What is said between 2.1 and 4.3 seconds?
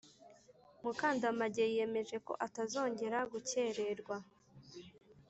ko atazongera gukererwa